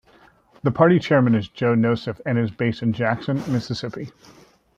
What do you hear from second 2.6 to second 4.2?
in Jackson, Mississippi.